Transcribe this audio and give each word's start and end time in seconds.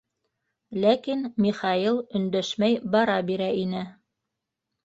Ләкин 0.85 1.21
Михаил 1.45 2.01
өндәшмәй 2.21 2.81
бара 2.97 3.19
бирә 3.29 3.53
ине. 3.67 3.85